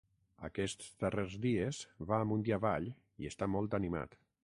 Aquests 0.47 0.85
darrers 1.03 1.35
dies 1.43 1.81
va 2.13 2.19
amunt 2.27 2.47
i 2.53 2.57
avall 2.57 2.89
i 3.25 3.31
està 3.33 3.49
molt 3.57 3.77
animat. 3.81 4.19